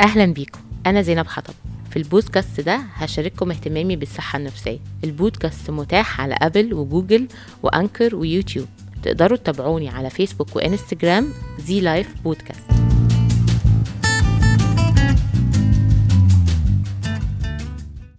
أهلا 0.00 0.24
بيكم. 0.26 0.60
أنا 0.86 1.02
زينب 1.02 1.26
حطب 1.26 1.54
في 1.90 1.96
البودكاست 1.96 2.60
ده 2.60 2.76
هشارككم 2.94 3.50
اهتمامي 3.50 3.96
بالصحة 3.96 4.36
النفسية. 4.38 4.78
البودكاست 5.04 5.70
متاح 5.70 6.20
على 6.20 6.36
أبل 6.42 6.74
وجوجل 6.74 7.28
و 7.62 7.70
Anchor 7.70 8.16
ويوتيوب. 8.16 8.66
تقدروا 9.02 9.36
تتابعوني 9.36 9.88
على 9.88 10.10
فيسبوك 10.10 10.56
وإنستجرام 10.56 11.28
The 11.58 11.80
Life 11.80 12.14
Podcast. 12.24 12.73